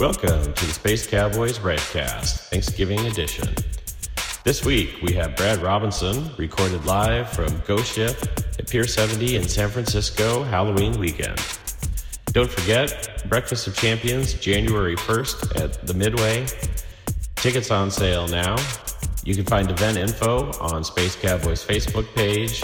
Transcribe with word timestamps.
Welcome 0.00 0.52
to 0.52 0.66
the 0.66 0.72
Space 0.72 1.08
Cowboys 1.08 1.58
Redcast, 1.58 2.50
Thanksgiving 2.50 3.00
edition. 3.06 3.52
This 4.44 4.64
week 4.64 5.02
we 5.02 5.12
have 5.14 5.34
Brad 5.34 5.60
Robinson 5.60 6.30
recorded 6.36 6.84
live 6.84 7.28
from 7.30 7.60
Ghost 7.66 7.94
Ship 7.94 8.16
at 8.60 8.70
Pier 8.70 8.86
70 8.86 9.34
in 9.34 9.48
San 9.48 9.68
Francisco 9.68 10.44
Halloween 10.44 11.00
weekend. 11.00 11.42
Don't 12.26 12.48
forget, 12.48 13.24
Breakfast 13.28 13.66
of 13.66 13.76
Champions, 13.76 14.34
January 14.34 14.94
1st 14.94 15.60
at 15.64 15.84
the 15.84 15.94
Midway. 15.94 16.46
Tickets 17.34 17.72
on 17.72 17.90
sale 17.90 18.28
now. 18.28 18.54
You 19.24 19.34
can 19.34 19.46
find 19.46 19.68
event 19.68 19.98
info 19.98 20.52
on 20.60 20.84
Space 20.84 21.16
Cowboys 21.16 21.66
Facebook 21.66 22.06
page, 22.14 22.62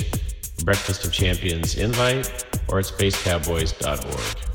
Breakfast 0.65 1.05
of 1.05 1.13
Champions 1.13 1.79
invite, 1.79 2.45
or 2.69 2.79
at 2.79 2.85
spacecowboys.org. 2.85 4.54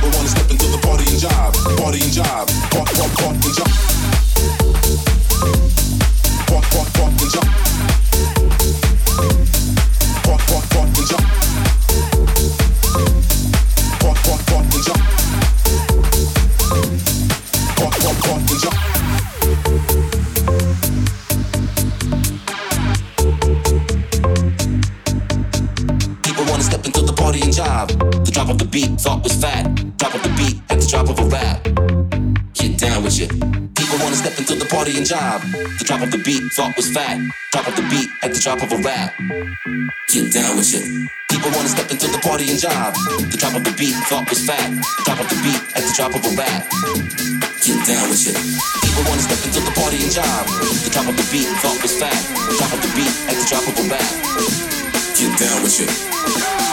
people 0.00 0.16
wanna 0.16 0.28
step 0.28 0.50
into 0.50 0.66
the 0.66 0.78
party 0.78 1.04
and 1.12 1.20
jive, 1.20 1.52
party 1.76 2.00
and 2.00 2.12
jive, 2.12 2.48
party, 2.72 2.94
party, 2.96 3.19
thought 36.60 36.76
was 36.76 36.92
fat. 36.92 37.16
Top 37.52 37.66
of 37.66 37.74
the 37.74 37.80
beat 37.88 38.10
at 38.20 38.34
the 38.34 38.38
drop 38.38 38.60
of 38.60 38.70
a 38.72 38.76
rap. 38.84 39.16
Get 40.12 40.30
down 40.30 40.60
with 40.60 40.76
it. 40.76 40.84
People 41.32 41.50
wanna 41.56 41.72
step 41.72 41.90
into 41.90 42.06
the 42.06 42.20
party 42.20 42.50
and 42.52 42.60
jive. 42.60 42.92
The 43.32 43.38
top 43.40 43.56
of 43.56 43.64
the 43.64 43.72
beat, 43.80 43.96
thought 44.12 44.28
was 44.28 44.44
fat. 44.44 44.68
Top 45.08 45.18
of 45.18 45.26
the 45.32 45.40
beat 45.40 45.62
at 45.72 45.82
the 45.88 45.92
drop 45.96 46.12
of 46.12 46.20
a 46.20 46.32
rap. 46.36 46.68
Get 47.64 47.80
down 47.88 48.12
with 48.12 48.28
it. 48.28 48.36
People 48.84 49.04
wanna 49.08 49.24
step 49.24 49.40
into 49.40 49.60
the 49.64 49.72
party 49.72 50.04
and 50.04 50.12
jive. 50.12 50.48
The 50.84 50.90
top 50.92 51.08
of 51.08 51.16
the 51.16 51.26
beat, 51.32 51.48
thought 51.64 51.80
was 51.80 51.96
fat. 51.96 52.20
Top 52.60 52.72
of 52.76 52.80
the 52.84 52.92
beat 52.92 53.14
at 53.30 53.36
the 53.40 53.46
drop 53.48 53.64
of 53.64 53.80
a 53.80 53.84
rap. 53.88 54.10
Get 55.16 55.32
down 55.40 55.64
with 55.64 55.80
it. 55.80 56.69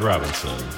Robinson 0.00 0.71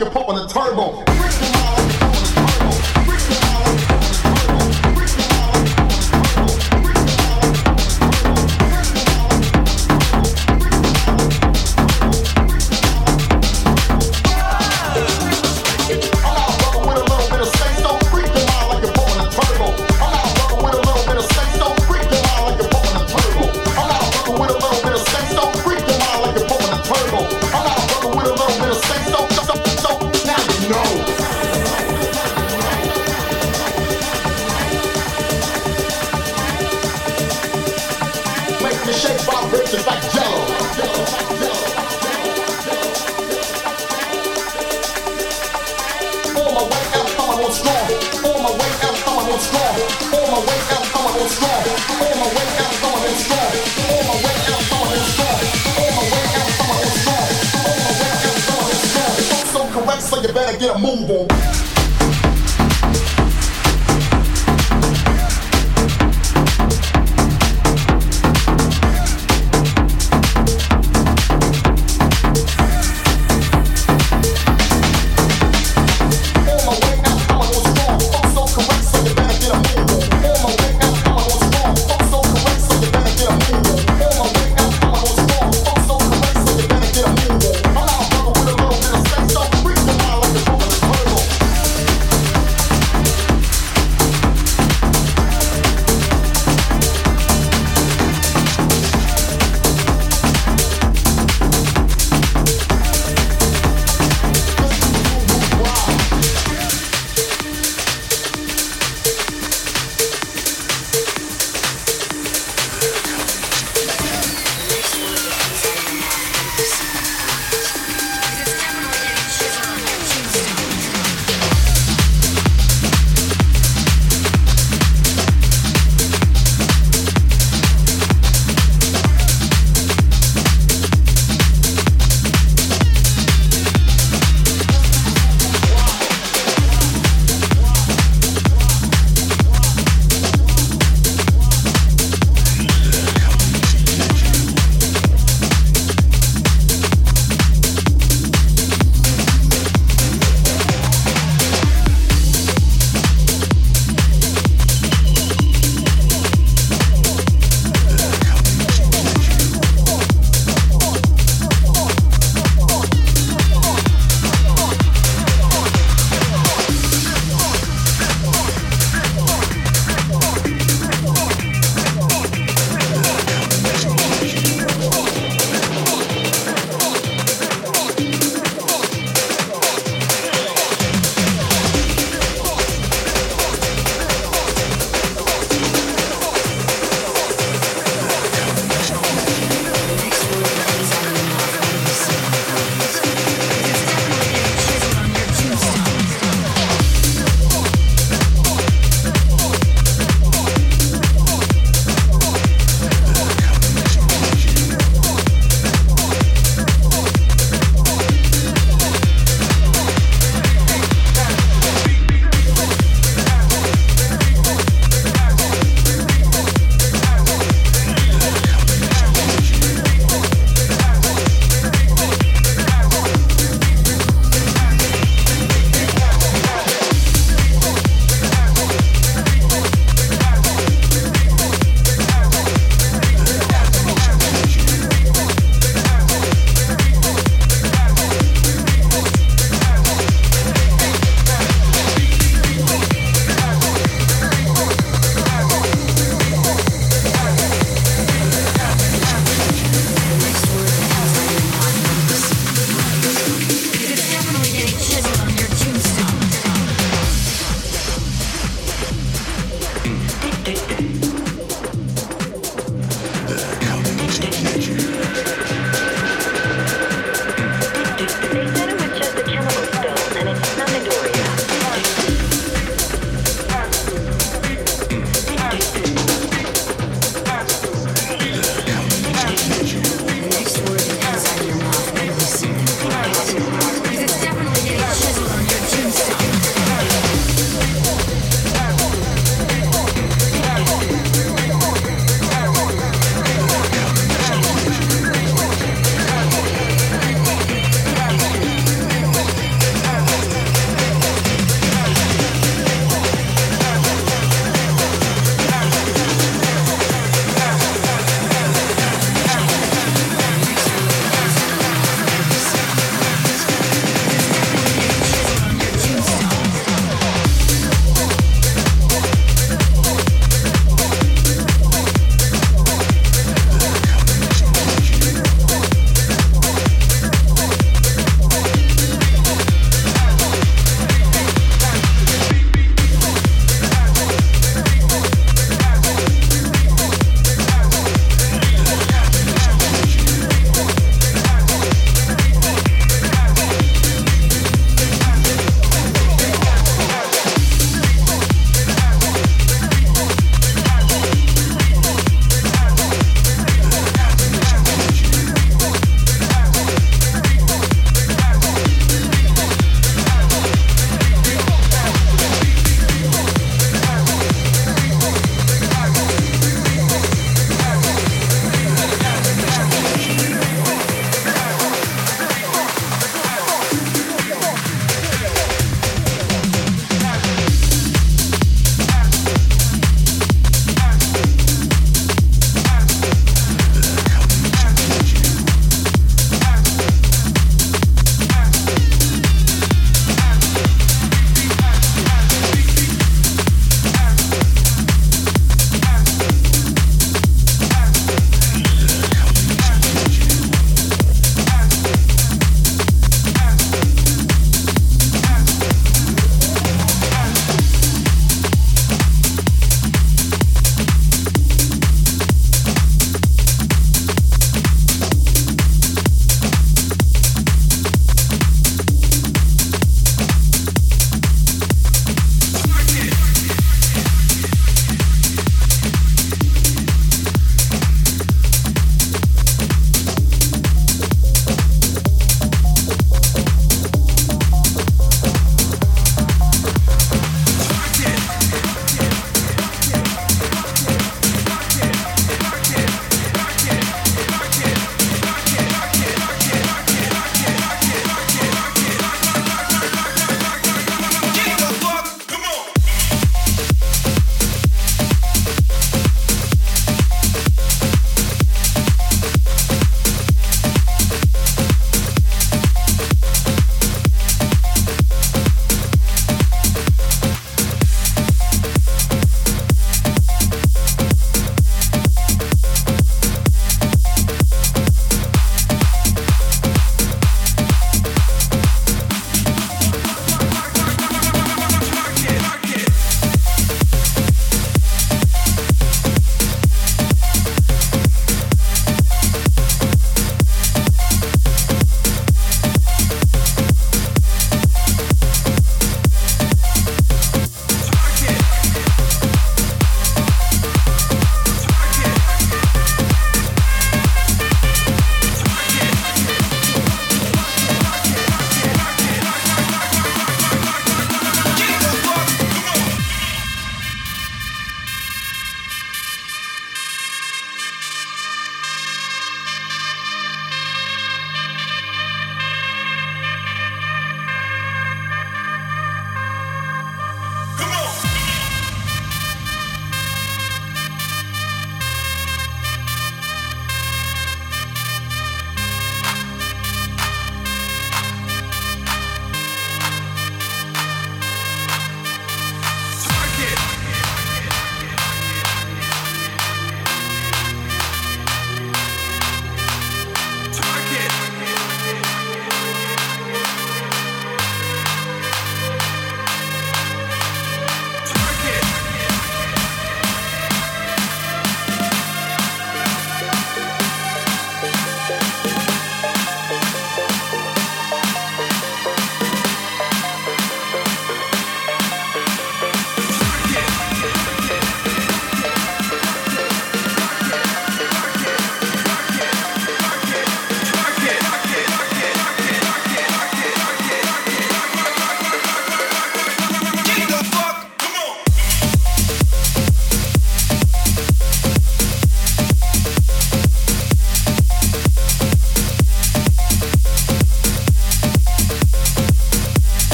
like 0.00 0.08
a 0.08 0.10
pump 0.10 0.28
on 0.28 0.36
the 0.36 0.46
turbo. 0.46 1.55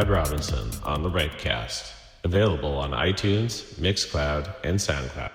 Brad 0.00 0.08
Robinson 0.08 0.70
on 0.82 1.02
the 1.02 1.10
Ripecast, 1.10 1.92
available 2.24 2.74
on 2.78 2.92
iTunes, 2.92 3.74
Mixcloud, 3.74 4.50
and 4.64 4.78
SoundCloud. 4.78 5.29